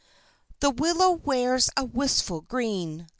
[0.61, 3.07] The willow wears a wistful green.